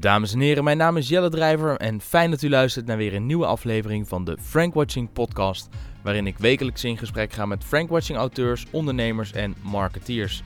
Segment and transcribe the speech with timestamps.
[0.00, 3.14] Dames en heren, mijn naam is Jelle Drijver en fijn dat u luistert naar weer
[3.14, 5.68] een nieuwe aflevering van de Frankwatching podcast,
[6.02, 10.42] waarin ik wekelijks in gesprek ga met Frankwatching auteurs, ondernemers en marketeers.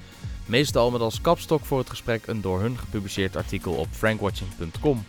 [0.47, 5.05] Meestal met als kapstok voor het gesprek een door hun gepubliceerd artikel op frankwatching.com.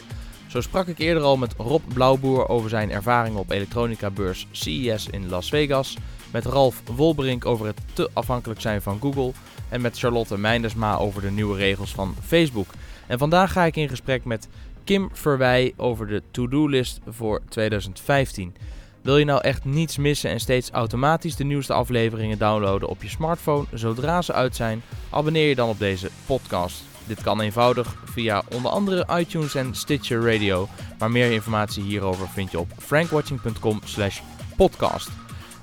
[0.47, 5.29] Zo sprak ik eerder al met Rob Blauwboer over zijn ervaringen op elektronica-beurs CES in
[5.29, 5.97] Las Vegas,
[6.31, 9.31] met Ralf Wolberink over het te afhankelijk zijn van Google
[9.69, 12.67] en met Charlotte Meindersma over de nieuwe regels van Facebook.
[13.07, 14.47] En vandaag ga ik in gesprek met
[14.83, 18.55] Kim Verwij over de to-do-list voor 2015.
[19.01, 23.09] Wil je nou echt niets missen en steeds automatisch de nieuwste afleveringen downloaden op je
[23.09, 24.81] smartphone zodra ze uit zijn?
[25.09, 26.83] Abonneer je dan op deze podcast.
[27.07, 30.67] Dit kan eenvoudig via onder andere iTunes en Stitcher Radio.
[30.99, 35.09] Maar meer informatie hierover vind je op frankwatching.com/podcast.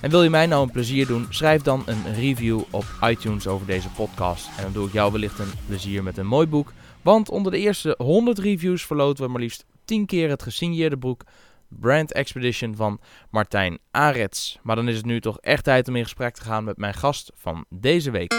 [0.01, 3.67] En wil je mij nou een plezier doen, schrijf dan een review op iTunes over
[3.67, 4.49] deze podcast.
[4.57, 6.73] En dan doe ik jou wellicht een plezier met een mooi boek.
[7.03, 11.23] Want onder de eerste 100 reviews verloten we maar liefst 10 keer het gesigneerde boek
[11.69, 14.59] Brand Expedition van Martijn Arets.
[14.63, 16.95] Maar dan is het nu toch echt tijd om in gesprek te gaan met mijn
[16.95, 18.33] gast van deze week.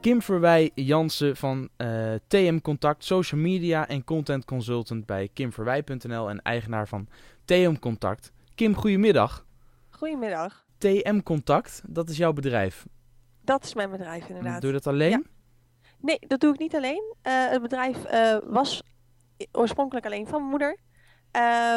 [0.00, 6.42] Kim Verwij Jansen van eh, TM Contact, social media en content consultant bij kimverwij.nl en
[6.42, 7.08] eigenaar van
[7.44, 8.32] TM Contact.
[8.54, 9.46] Kim, goedemiddag.
[9.90, 10.64] Goedemiddag.
[10.78, 12.86] TM Contact, dat is jouw bedrijf.
[13.44, 14.60] Dat is mijn bedrijf inderdaad.
[14.60, 15.10] Doe je dat alleen?
[15.10, 15.37] Ja.
[16.00, 17.14] Nee, dat doe ik niet alleen.
[17.22, 18.82] Uh, het bedrijf uh, was
[19.52, 20.78] oorspronkelijk alleen van mijn moeder.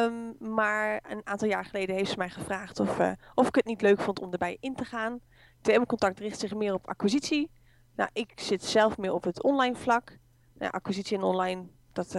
[0.03, 3.65] Um, maar een aantal jaar geleden heeft ze mij gevraagd of, uh, of ik het
[3.65, 5.19] niet leuk vond om erbij in te gaan.
[5.61, 7.51] TM Contact richt zich meer op acquisitie.
[7.95, 10.17] Nou, ik zit zelf meer op het online vlak.
[10.59, 12.15] Acquisitie en online, dat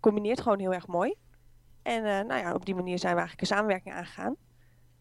[0.00, 1.14] combineert gewoon heel erg mooi.
[1.82, 4.36] En nou ja, op die manier zijn we eigenlijk een samenwerking aangegaan.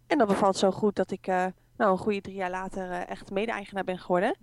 [0.08, 3.84] En dat bevalt zo goed dat ik nou, een goede drie jaar later echt mede-eigenaar
[3.84, 4.38] ben geworden.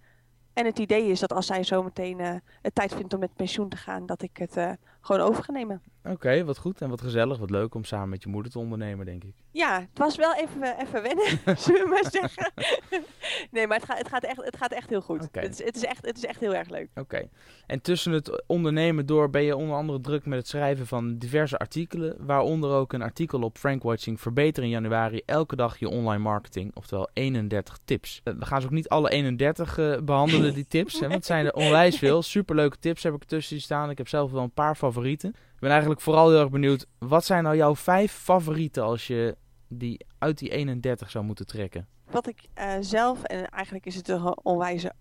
[0.53, 3.69] En het idee is dat als zij zometeen uh, het tijd vindt om met pensioen
[3.69, 4.71] te gaan, dat ik het uh,
[5.03, 5.83] gewoon over ga nemen.
[6.05, 8.59] Oké, okay, wat goed en wat gezellig, wat leuk om samen met je moeder te
[8.59, 9.35] ondernemen, denk ik.
[9.51, 11.27] Ja, het was wel even, even wennen,
[11.65, 12.53] zullen we maar zeggen.
[13.51, 15.23] nee, maar het gaat, het gaat, echt, het gaat echt heel goed.
[15.23, 15.43] Okay.
[15.43, 16.89] Het, is, het, is echt, het is echt heel erg leuk.
[16.91, 17.01] Oké.
[17.01, 17.29] Okay.
[17.67, 21.59] En tussen het ondernemen door ben je onder andere druk met het schrijven van diverse
[21.59, 26.71] artikelen, waaronder ook een artikel op Frankwatching Verbeter in januari elke dag je online marketing,
[26.75, 28.21] oftewel 31 tips.
[28.25, 31.27] Uh, we gaan ze ook niet alle 31 uh, behandelen, die tips, hè, want het
[31.27, 32.23] zijn er onwijs veel.
[32.33, 33.91] Superleuke tips heb ik ertussen staan.
[33.91, 35.29] Ik heb zelf wel een paar favorieten.
[35.31, 39.37] Ik ben eigenlijk vooral heel erg benieuwd, wat zijn nou jouw vijf favorieten als je
[39.69, 41.87] die uit die 31 zou moeten trekken?
[42.11, 44.93] Wat ik uh, zelf, en eigenlijk is het een onwijze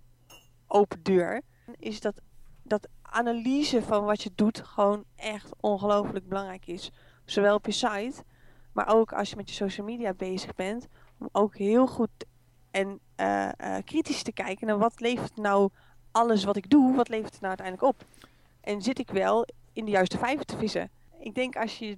[0.68, 1.42] open deur,
[1.80, 2.22] is dat,
[2.64, 6.92] dat analyse van wat je doet gewoon echt ongelooflijk belangrijk is.
[7.26, 8.24] Zowel op je site,
[8.72, 10.88] maar ook als je met je social media bezig bent,
[11.20, 12.10] om ook heel goed
[12.72, 15.70] en uh, uh, kritisch te kijken naar wat levert nou
[16.12, 18.06] alles wat ik doe, wat levert het nou uiteindelijk op?
[18.62, 20.90] En zit ik wel in de juiste vijver te vissen?
[21.20, 21.98] Ik denk als je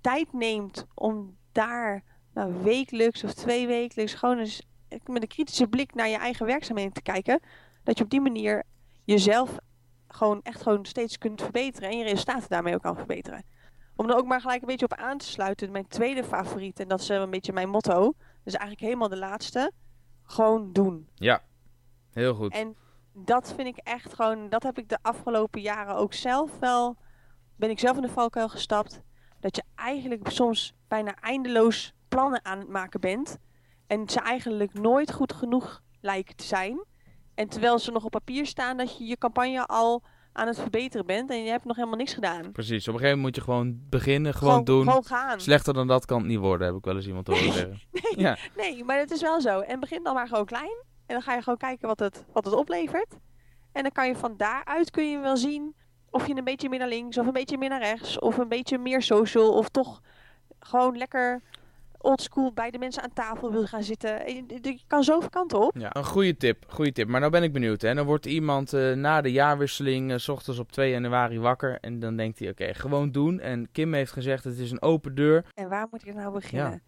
[0.00, 2.02] tijd neemt om daar
[2.34, 4.62] nou, wekelijks of twee wekelijks gewoon eens
[5.04, 7.40] met een kritische blik naar je eigen werkzaamheden te kijken,
[7.82, 8.62] dat je op die manier
[9.04, 9.56] jezelf
[10.08, 13.44] gewoon echt gewoon steeds kunt verbeteren en je resultaten daarmee ook kan verbeteren.
[13.96, 16.88] Om er ook maar gelijk een beetje op aan te sluiten, mijn tweede favoriet, en
[16.88, 19.72] dat is een beetje mijn motto, dus eigenlijk helemaal de laatste,
[20.22, 21.08] gewoon doen.
[21.14, 21.42] Ja,
[22.12, 22.52] heel goed.
[22.52, 22.76] En
[23.14, 26.96] dat vind ik echt gewoon, dat heb ik de afgelopen jaren ook zelf wel,
[27.56, 29.02] ben ik zelf in de valkuil gestapt.
[29.40, 33.38] Dat je eigenlijk soms bijna eindeloos plannen aan het maken bent.
[33.86, 36.84] En ze eigenlijk nooit goed genoeg lijken te zijn.
[37.34, 41.06] En terwijl ze nog op papier staan, dat je je campagne al aan het verbeteren
[41.06, 42.52] bent en je hebt nog helemaal niks gedaan.
[42.52, 44.84] Precies, op een gegeven moment moet je gewoon beginnen, gewoon, gewoon doen.
[44.84, 45.40] Gewoon gaan.
[45.40, 47.80] Slechter dan dat kan het niet worden, heb ik wel eens iemand horen zeggen.
[47.90, 48.36] nee, ja.
[48.56, 49.60] nee, maar het is wel zo.
[49.60, 50.82] En begin dan maar gewoon klein.
[51.06, 53.16] En dan ga je gewoon kijken wat het, wat het oplevert.
[53.72, 55.74] En dan kan je van daaruit kun je wel zien
[56.10, 58.18] of je een beetje meer naar links of een beetje meer naar rechts.
[58.18, 60.00] Of een beetje meer social of toch
[60.58, 61.42] gewoon lekker
[61.98, 64.34] oldschool bij de mensen aan tafel wil gaan zitten.
[64.62, 65.76] Je, kan zoveel kanten op.
[65.78, 67.08] Ja, een goede tip, goede tip.
[67.08, 67.82] Maar nou ben ik benieuwd.
[67.82, 67.94] Hè.
[67.94, 71.78] Dan wordt iemand uh, na de jaarwisseling, uh, s ochtends op 2 januari wakker.
[71.80, 73.40] En dan denkt hij, oké, okay, gewoon doen.
[73.40, 75.44] En Kim heeft gezegd, het is een open deur.
[75.54, 76.82] En waar moet ik nou beginnen?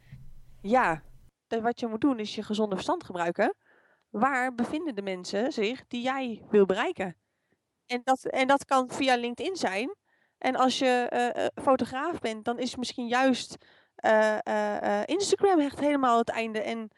[0.60, 1.02] Ja,
[1.48, 3.54] ja wat je moet doen is je gezonde verstand gebruiken.
[4.10, 7.16] Waar bevinden de mensen zich die jij wil bereiken?
[7.86, 9.94] En dat, en dat kan via LinkedIn zijn.
[10.38, 13.56] En als je uh, fotograaf bent, dan is misschien juist
[14.06, 16.60] uh, Instagram echt helemaal het einde.
[16.60, 16.90] En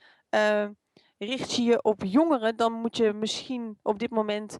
[1.19, 4.59] richt je je op jongeren, dan moet je misschien op dit moment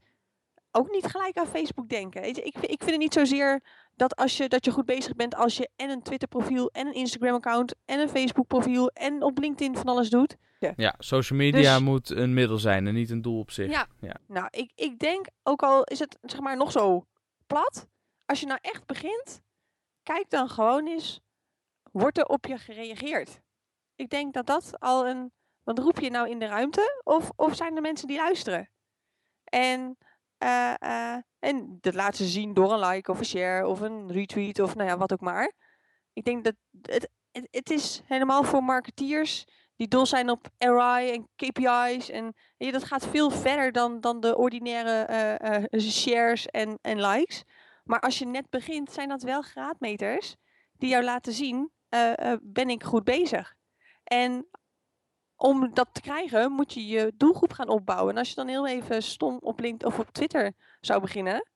[0.79, 2.25] ook niet gelijk aan Facebook denken.
[2.25, 3.63] Ik, ik, ik vind het niet zozeer
[3.97, 6.87] dat, als je, dat je goed bezig bent als je en een Twitter profiel en
[6.87, 10.37] een Instagram account en een Facebook profiel en op LinkedIn van alles doet.
[10.59, 13.71] Ja, ja social media dus, moet een middel zijn en niet een doel op zich.
[13.71, 14.17] Ja, ja.
[14.27, 17.07] nou ik, ik denk, ook al is het zeg maar nog zo
[17.47, 17.89] plat,
[18.27, 19.41] als je nou echt begint,
[20.03, 21.21] kijk dan gewoon eens,
[21.93, 23.41] wordt er op je gereageerd?
[23.97, 25.33] Ik denk dat dat al een,
[25.63, 28.71] want roep je nou in de ruimte of, of zijn er mensen die luisteren?
[29.45, 29.99] En,
[30.39, 34.13] eh, eh, en dat laten ze zien door een like of een share of een
[34.13, 35.53] retweet of nou ja, wat ook maar.
[36.13, 37.09] Ik denk dat het,
[37.51, 39.45] het, is helemaal voor marketeers
[39.77, 42.11] die dol zijn op ROI en KPI's.
[42.11, 47.45] En ja, dat gaat veel verder dan, dan de ordinaire eh, shares en, en likes.
[47.85, 50.37] Maar als je net begint, zijn dat wel graadmeters
[50.73, 51.71] die jou laten zien,
[52.41, 53.55] ben ik goed bezig?
[54.05, 54.49] En
[55.39, 58.13] om dat te krijgen, moet je je doelgroep gaan opbouwen.
[58.13, 61.49] En als je dan heel even stom op LinkedIn of op Twitter zou beginnen,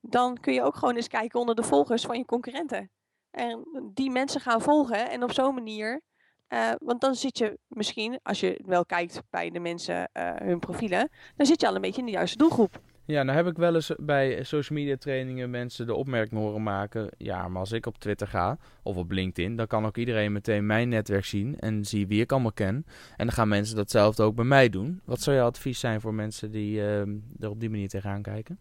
[0.00, 2.90] dan kun je ook gewoon eens kijken onder de volgers van je concurrenten.
[3.30, 6.02] En die mensen gaan volgen en op zo'n manier
[6.50, 10.58] eh, want dan zit je misschien, als je wel kijkt bij de mensen eh, hun
[10.58, 12.80] profielen, dan zit je al een beetje in de juiste doelgroep.
[13.10, 17.10] Ja, nou heb ik wel eens bij social media trainingen mensen de opmerking horen maken.
[17.16, 20.66] Ja, maar als ik op Twitter ga of op LinkedIn, dan kan ook iedereen meteen
[20.66, 22.74] mijn netwerk zien en zie wie ik allemaal ken.
[23.16, 25.00] En dan gaan mensen datzelfde ook bij mij doen.
[25.04, 27.00] Wat zou je advies zijn voor mensen die uh,
[27.40, 28.60] er op die manier tegenaan kijken?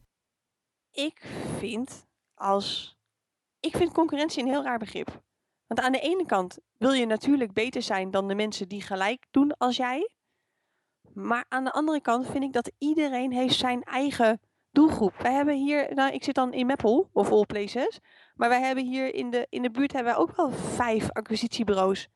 [0.92, 1.26] Ik
[1.58, 2.98] vind als.
[3.60, 5.22] Ik vind concurrentie een heel raar begrip.
[5.68, 9.26] Want aan de ene kant wil je natuurlijk beter zijn dan de mensen die gelijk
[9.32, 10.10] doen als jij.
[11.14, 14.40] Maar aan de andere kant vind ik dat iedereen heeft zijn eigen
[14.72, 15.16] doelgroep.
[15.18, 18.00] Wij hebben hier, nou ik zit dan in Meppel of All Places.
[18.36, 22.08] Maar wij hebben hier in de, in de buurt hebben wij ook wel vijf acquisitiebureaus.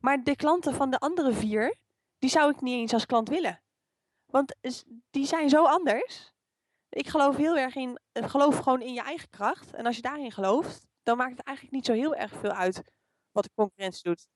[0.00, 1.76] Maar de klanten van de andere vier,
[2.18, 3.62] die zou ik niet eens als klant willen.
[4.26, 4.54] Want
[5.10, 6.32] die zijn zo anders.
[6.88, 9.74] Ik geloof heel erg in, geloof gewoon in je eigen kracht.
[9.74, 12.82] En als je daarin gelooft, dan maakt het eigenlijk niet zo heel erg veel uit
[13.32, 14.28] wat de concurrentie doet.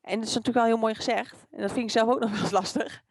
[0.00, 1.46] En dat is natuurlijk wel heel mooi gezegd.
[1.50, 3.02] En dat vind ik zelf ook nog wel eens lastig.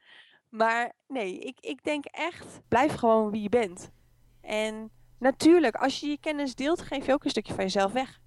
[0.50, 3.92] Maar nee, ik, ik denk echt, blijf gewoon wie je bent.
[4.42, 8.20] En natuurlijk, als je je kennis deelt, geef je ook een stukje van jezelf weg.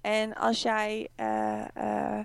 [0.00, 2.18] En als jij, uh, uh,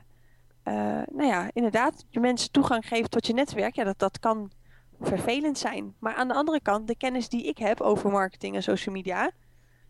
[0.64, 4.52] uh, nou ja, inderdaad, je mensen toegang geeft tot je netwerk, ja, dat, dat kan
[5.00, 5.96] vervelend zijn.
[6.00, 9.32] Maar aan de andere kant, de kennis die ik heb over marketing en social media,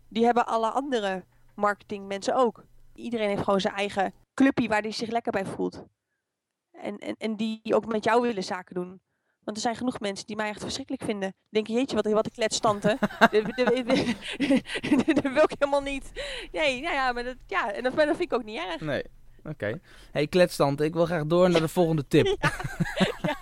[0.08, 1.24] die hebben alle andere
[1.54, 2.64] marketingmensen ook
[2.94, 5.84] iedereen heeft gewoon zijn eigen clubje waar hij zich lekker bij voelt.
[6.70, 9.00] En, en, en die ook met jou willen zaken doen.
[9.44, 11.34] Want er zijn genoeg mensen die mij echt verschrikkelijk vinden.
[11.48, 12.96] Denken, jeetje, wat, wat een kletstante.
[15.22, 16.12] dat wil ik helemaal niet.
[16.52, 18.80] Nee, nou ja, maar dat, ja, en dat, dat vind ik ook niet erg.
[18.80, 19.04] Nee,
[19.38, 19.48] oké.
[19.48, 19.80] Okay.
[20.10, 22.26] Hey, kletstante, ik wil graag door naar de volgende tip.
[22.26, 22.52] ja,
[23.22, 23.36] ja.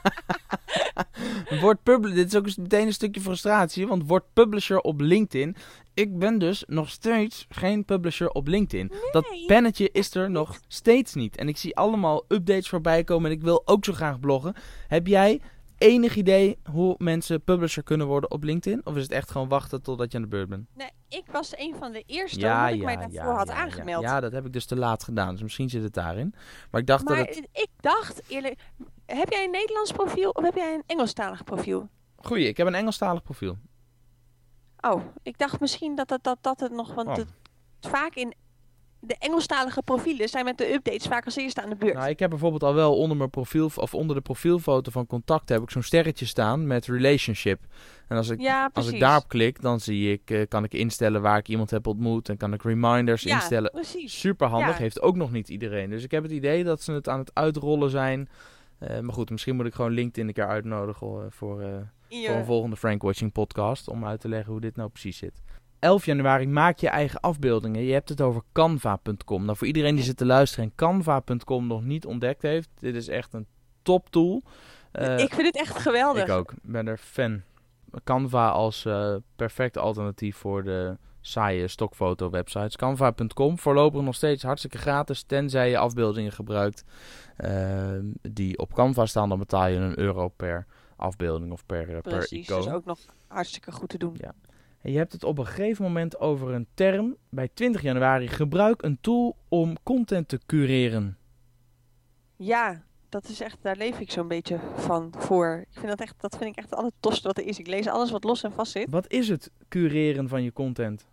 [1.61, 5.57] word publisher, dit is ook meteen een stukje frustratie, want word publisher op LinkedIn.
[5.95, 8.93] Ik ben dus nog steeds geen publisher op LinkedIn.
[9.11, 11.37] Dat pennetje is er nog steeds niet.
[11.37, 14.55] En ik zie allemaal updates voorbij komen en ik wil ook zo graag bloggen.
[14.89, 15.41] Heb jij
[15.83, 18.87] enig idee hoe mensen publisher kunnen worden op LinkedIn?
[18.87, 20.67] Of is het echt gewoon wachten totdat je aan de beurt bent?
[20.75, 24.03] Nee, ik was een van de eerste ja, ik mij daarvoor ja, had aangemeld.
[24.03, 25.33] Ja, dat heb ik dus te laat gedaan.
[25.33, 26.35] Dus misschien zit het daarin.
[26.71, 27.49] Maar ik dacht maar dat het...
[27.53, 28.61] ik dacht eerlijk...
[29.07, 31.89] Heb jij een Nederlands profiel of heb jij een Engelstalig profiel?
[32.17, 33.59] Goeie, ik heb een Engelstalig profiel.
[34.81, 36.95] Oh, ik dacht misschien dat, dat, dat, dat het nog...
[36.95, 37.15] Want oh.
[37.15, 37.29] het,
[37.81, 38.35] vaak in
[39.05, 41.95] de Engelstalige profielen zijn met de updates vaak als eerste aan de beurt.
[41.95, 45.49] Nou, ik heb bijvoorbeeld al wel onder mijn profiel of onder de profielfoto van contact
[45.49, 47.61] heb ik zo'n sterretje staan met relationship.
[48.09, 51.23] En als ik, ja, als ik daarop klik, dan zie ik, uh, kan ik instellen
[51.23, 53.71] waar ik iemand heb ontmoet en kan ik reminders ja, instellen.
[53.71, 54.21] Precies.
[54.21, 55.91] Super handig, heeft ook nog niet iedereen.
[55.91, 58.29] Dus ik heb het idee dat ze het aan het uitrollen zijn.
[58.81, 61.61] Uh, maar goed, misschien moet ik gewoon LinkedIn een keer uitnodigen uh, voor, voor
[62.11, 65.43] een volgende Frank Watching podcast om uit te leggen hoe dit nou precies zit.
[65.83, 67.83] 11 januari maak je eigen afbeeldingen.
[67.83, 69.45] Je hebt het over canva.com.
[69.45, 73.09] Nou, voor iedereen die zit te luisteren en canva.com nog niet ontdekt heeft, dit is
[73.09, 73.47] echt een
[73.83, 74.43] top tool.
[74.93, 76.23] Uh, ik vind het echt geweldig.
[76.23, 76.53] Ik ook.
[76.53, 77.43] Ik ben er fan.
[78.05, 82.77] Canva als uh, perfect alternatief voor de saaie stokfoto websites.
[82.77, 86.85] Canva.com voorlopig nog steeds hartstikke gratis, tenzij je afbeeldingen gebruikt
[87.45, 89.29] uh, die op Canva staan.
[89.29, 92.59] Dan betaal je een euro per afbeelding of per, Precies, per icoon.
[92.59, 94.17] dat is ook nog hartstikke goed te doen.
[94.19, 94.35] Ja.
[94.83, 97.17] En je hebt het op een gegeven moment over een term.
[97.29, 101.17] Bij 20 januari gebruik een tool om content te cureren.
[102.37, 105.65] Ja, dat is echt, daar leef ik zo'n beetje van voor.
[105.71, 107.59] Ik vind dat echt, dat vind ik echt het allertofste wat er is.
[107.59, 108.91] Ik lees alles wat los en vast zit.
[108.91, 111.07] Wat is het cureren van je content?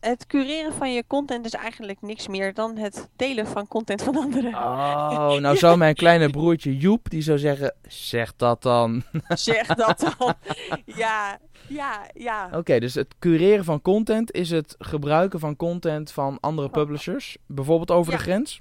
[0.00, 4.16] Het cureren van je content is eigenlijk niks meer dan het delen van content van
[4.16, 4.54] anderen.
[4.54, 9.02] Oh, nou zou mijn kleine broertje Joep, die zou zeggen, zeg dat dan.
[9.28, 10.34] Zeg dat dan.
[10.84, 12.50] Ja, ja, ja.
[12.52, 17.90] Oké, dus het cureren van content is het gebruiken van content van andere publishers, bijvoorbeeld
[17.90, 18.18] over ja.
[18.18, 18.60] de grens?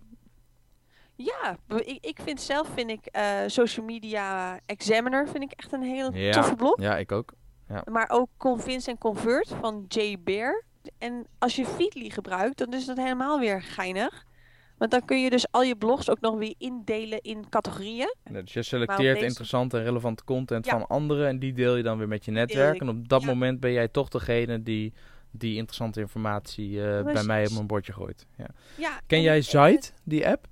[1.15, 5.84] Ja, ik, ik vind zelf vind ik uh, Social Media Examiner vind ik echt een
[5.84, 6.31] heel ja.
[6.31, 6.81] toffe blog.
[6.81, 7.34] Ja, ik ook.
[7.67, 7.84] Ja.
[7.91, 10.63] Maar ook Convince en Convert van Jay Bear
[10.97, 14.25] En als je Feedly gebruikt, dan is dat helemaal weer geinig.
[14.77, 18.15] Want dan kun je dus al je blogs ook nog weer indelen in categorieën.
[18.31, 20.71] Dus je selecteert deze- interessante en relevante content Ja.
[20.71, 22.81] van anderen en die deel je dan weer met je netwerk.
[22.81, 23.27] En op dat ja.
[23.27, 24.93] moment ben jij toch degene die
[25.31, 28.25] die interessante informatie eh, bij mij op mijn bordje gooit.
[28.37, 28.99] Ja.
[29.07, 30.47] Ken en- jij en- Zite, die app?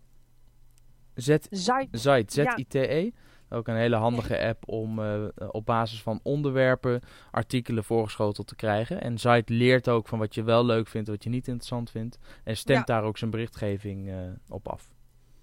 [1.15, 1.47] Zite.
[1.91, 2.27] Zite.
[2.55, 3.09] Z-I-T-E.
[3.49, 7.01] Ook een hele handige app om eh, op basis van onderwerpen
[7.31, 9.01] artikelen voorgeschoteld te krijgen.
[9.01, 12.17] En Zite leert ook van wat je wel leuk vindt, wat je niet interessant vindt.
[12.43, 12.95] En stemt Ja.
[12.95, 14.15] daar ook zijn berichtgeving eh,
[14.49, 14.91] op af.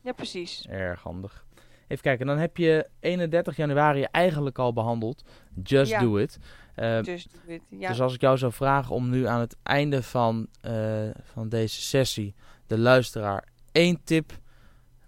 [0.03, 0.67] Ja, precies.
[0.69, 1.45] Erg handig.
[1.89, 5.25] Even kijken, dan heb je 31 januari eigenlijk al behandeld.
[5.63, 6.01] Just Ja.
[6.01, 6.39] do it.
[6.75, 7.63] Eh, Dus, doe het.
[7.69, 7.89] ja.
[7.89, 10.47] Dus als ik jou zou vragen om nu aan het einde van,
[11.23, 12.35] van deze sessie
[12.67, 14.39] de luisteraar één tip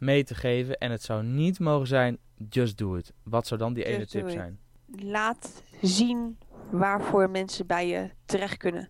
[0.03, 0.79] mee te geven.
[0.79, 2.19] En het zou niet mogen zijn,
[2.49, 3.13] just do it.
[3.23, 4.61] Wat zou dan die ene tip zijn?
[5.01, 6.39] laat zien
[6.71, 8.89] waarvoor mensen bij je terecht kunnen.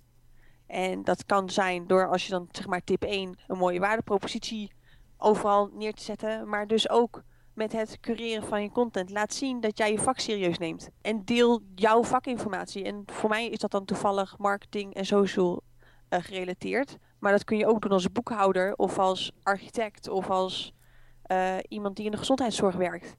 [0.67, 4.73] En dat kan zijn door als je dan zeg maar tip 1 een mooie waardepropositie
[5.17, 7.23] overal neer te zetten, maar dus ook
[7.55, 9.11] met het cureren van je content.
[9.11, 12.85] Laat zien dat jij je vak serieus neemt en deel jouw vakinformatie.
[12.85, 15.63] En voor mij is dat dan toevallig marketing en social
[16.09, 20.73] eh, gerelateerd, maar dat kun je ook doen als boekhouder of als architect of als
[21.33, 23.17] eh, iemand die in de gezondheidszorg werkt.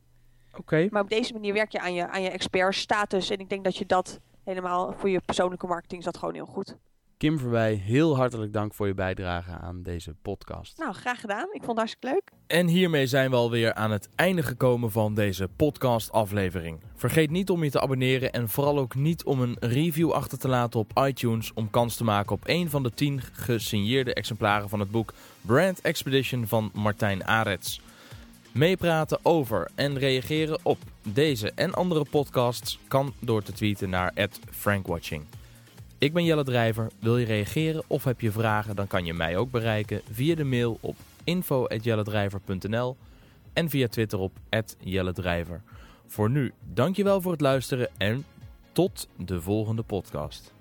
[0.58, 3.30] Oké, Maar op deze manier werk je aan je, aan je expertstatus.
[3.30, 6.46] En ik denk dat je dat helemaal voor je persoonlijke marketing is dat gewoon heel
[6.46, 6.78] goed.
[7.18, 10.78] Kim Verwij, heel hartelijk dank voor je bijdrage aan deze podcast.
[10.78, 11.48] Nou, graag gedaan.
[11.52, 12.32] Ik vond het hartstikke leuk.
[12.48, 16.80] En hiermee zijn we alweer aan het einde gekomen van deze podcast-aflevering.
[16.96, 20.48] Vergeet niet om je te abonneren en vooral ook niet om een review achter te
[20.48, 24.80] laten op iTunes om kans te maken op een van de 10 gesigneerde exemplaren van
[24.80, 27.82] het boek Brand Expedition van Martijn Arets.
[28.54, 34.14] Meepraten over en reageren op deze en andere podcasts kan door te tweeten naar
[34.52, 35.24] @frankwatching.
[35.98, 36.92] Ik ben Jelle Drijver.
[37.00, 40.44] Wil je reageren of heb je vragen, dan kan je mij ook bereiken via de
[40.44, 42.98] mail op info.jelledrijver.nl
[43.54, 44.32] en via Twitter op
[44.80, 45.62] @jelledrijver.
[46.08, 48.26] Voor nu, dankjewel voor het luisteren en
[48.72, 50.54] tot de volgende podcast.